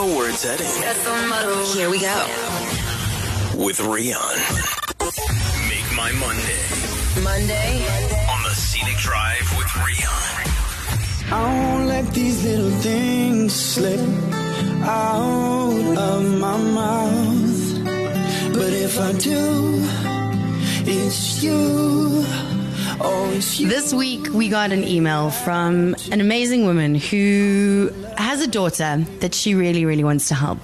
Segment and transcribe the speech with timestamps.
[0.00, 0.66] know where it's heading.
[1.76, 2.16] Here we go.
[3.64, 4.36] With Rian.
[5.68, 6.62] Make my Monday
[7.22, 7.84] Monday.
[8.34, 11.32] on the Scenic Drive with Rian.
[11.32, 14.00] I won't let these little things slip
[14.84, 17.84] out of my mouth.
[18.54, 19.42] But if I do,
[20.86, 22.09] it's you.
[23.00, 29.34] This week, we got an email from an amazing woman who has a daughter that
[29.34, 30.58] she really, really wants to help.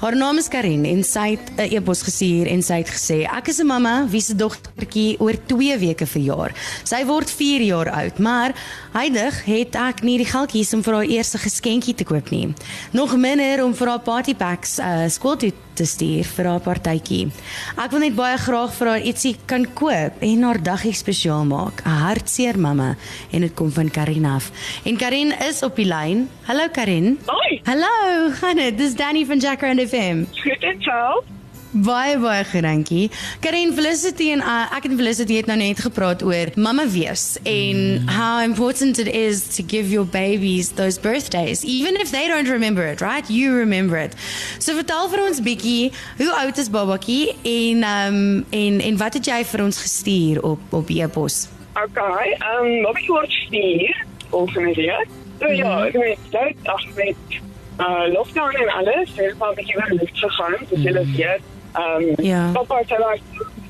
[0.00, 3.48] Haar naam is Karin en sy het 'n e-pos gestuur en sy het gesê: "Ek
[3.48, 6.54] is 'n mamma wie se dogtertjie oor 2 weke verjaar.
[6.84, 8.54] Sy word 4 jaar oud, maar
[8.92, 12.54] huidig het ek nie die geldjies om vir haar eerste geskenkie te koop nie.
[12.92, 17.30] Nog minder om vir haar partypacks uh, skool toe te stuur vir haar partytjie.
[17.76, 21.79] Ek wil net baie graag vir haar ietsie kan koop en haar dagie spesiaal maak.
[21.84, 22.96] 'n Hartseer mamma
[23.30, 24.50] en dit kom van Karin af.
[24.84, 26.28] En Karin is op die lyn.
[26.42, 27.18] Hallo Karin.
[27.26, 28.78] Hoi, Hallo, dit?
[28.78, 30.24] Dis Danny van Jackarand FM.
[30.42, 31.24] goed en self.
[31.72, 33.10] Baie baie dankie.
[33.40, 38.02] Karin Felicity en uh, ek en Felicity het nou net gepraat oor mamma wees en
[38.10, 42.82] how important it is to give your babies those birthdays even if they don't remember
[42.82, 43.28] it, right?
[43.30, 44.14] You remember it.
[44.58, 49.30] So vertel vir ons bietjie, hoe oud is babatjie en um en en wat het
[49.30, 51.46] jy vir ons gestuur op op e-pos?
[51.84, 55.06] Okay, um, wat ek word stuur volgende week.
[55.40, 57.38] So ja, ek weet dit ag met
[57.80, 60.82] uh lockdown en alles, het wel 'n bietjie weer lucht gegaan, dus
[61.16, 61.40] weet.
[61.72, 62.50] Ehm um, Ja.
[62.52, 63.16] papa het al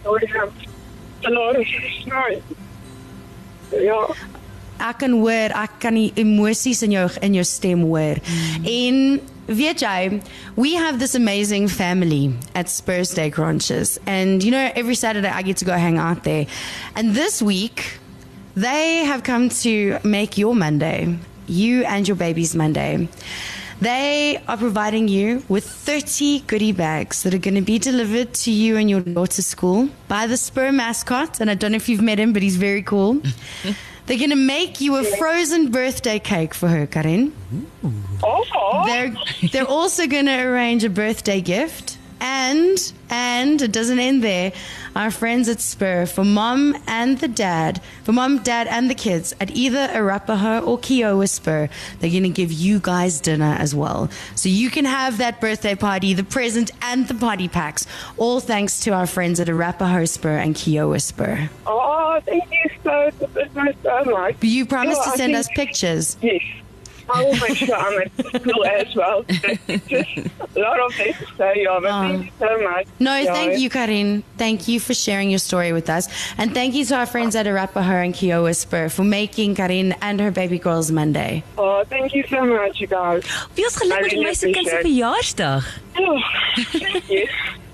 [0.00, 0.48] storie van
[1.20, 2.42] verloren gesnooi.
[3.70, 4.08] Ja,
[4.88, 8.16] ek kan hoor, ek kan die emosies in jou in jou stem hoor.
[8.64, 9.20] En
[9.80, 10.20] jy,
[10.56, 15.42] we have this amazing family at Spur Steak Ranches and you know every Saturday I
[15.42, 16.46] get to go hang out there.
[16.94, 17.99] And this week
[18.54, 23.08] they have come to make your Monday, you and your baby's Monday.
[23.80, 28.50] They are providing you with 30 goodie bags that are going to be delivered to
[28.50, 31.40] you and your daughter's school by the Spur mascot.
[31.40, 33.22] And I don't know if you've met him, but he's very cool.
[34.06, 37.32] They're going to make you a frozen birthday cake for her, Karin.
[38.22, 39.14] oh, They're
[39.50, 44.52] they're also going to arrange a birthday gift, and and it doesn't end there.
[44.94, 49.34] Our friends at Spur for mom and the dad, for mom, dad, and the kids
[49.40, 51.68] at either Arapaho or Kiowa Spur,
[52.00, 55.74] they're going to give you guys dinner as well, so you can have that birthday
[55.74, 57.86] party, the present, and the party packs,
[58.16, 61.48] all thanks to our friends at Arapaho Spur and Kiowa Spur.
[61.66, 64.36] oh, thank you so, so, so much.
[64.40, 66.16] But you promised Yeah, to send us pictures.
[66.20, 66.42] Yes.
[67.12, 69.22] I will make sure I'm at school as well.
[69.88, 70.10] Just
[70.56, 72.86] a lot of things to say, yeah, but thank you so much.
[72.98, 73.32] No, Yeah.
[73.34, 74.22] thank you, Karin.
[74.38, 76.08] Thank you for sharing your story with us.
[76.38, 80.20] And thank you to our friends at Arapaho and Kiowa Spur for making Karin and
[80.20, 81.42] her baby girl's Monday.
[81.58, 83.22] Oh, thank you so much, you guys.
[83.56, 85.64] Wie ons geluk met I really my se kind se verjaarsdag.
[85.98, 86.20] Oh,
[86.72, 87.26] thank you.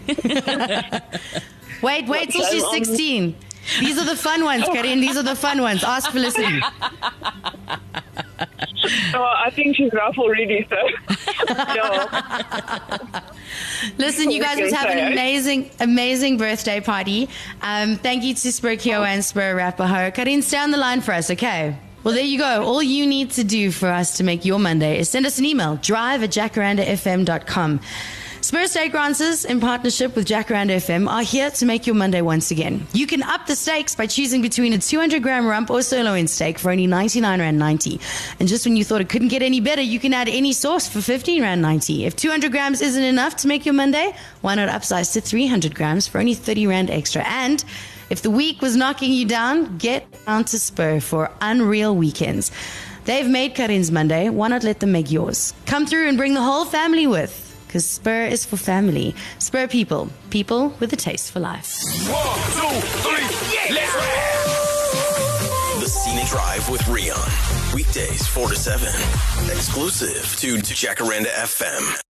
[1.82, 3.34] Wait, wait till she's 16.
[3.80, 5.00] These are the fun ones, Karin.
[5.00, 5.82] These are the fun ones.
[5.84, 6.60] Ask for Felicity.
[9.16, 10.76] Oh, I think she's rough already, so.
[11.74, 13.20] yeah.
[13.98, 17.28] Listen, you guys must have an amazing, amazing birthday party.
[17.62, 20.10] Um, thank you to Spur Kiowa and Spur Arapaho.
[20.12, 21.78] Karin, stay on the line for us, okay?
[22.04, 22.62] Well, there you go.
[22.62, 25.44] All you need to do for us to make your Monday is send us an
[25.44, 27.80] email, drive at jacarandafm.com.
[28.46, 32.52] Spur Steak Ranches, in partnership with Jacaranda FM, are here to make your Monday once
[32.52, 32.86] again.
[32.92, 36.60] You can up the stakes by choosing between a 200 gram rump or sirloin steak
[36.60, 37.98] for only 99 Rand 90.
[38.38, 40.86] And just when you thought it couldn't get any better, you can add any sauce
[40.86, 42.04] for 15 Rand 90.
[42.04, 46.06] If 200 grams isn't enough to make your Monday, why not upsize to 300 grams
[46.06, 47.24] for only 30 Rand extra?
[47.26, 47.64] And
[48.10, 52.52] if the week was knocking you down, get down to Spur for unreal weekends.
[53.06, 54.28] They've made Karin's Monday.
[54.28, 55.52] Why not let them make yours?
[55.66, 57.45] Come through and bring the whole family with.
[57.66, 59.14] Because Spur is for family.
[59.38, 60.08] Spur people.
[60.30, 61.72] People with a taste for life.
[62.08, 65.80] One, two, three, let's ride!
[65.80, 67.74] The Scenic Drive with Rian.
[67.74, 68.88] Weekdays 4 to 7.
[69.50, 72.05] Exclusive to Jacaranda FM.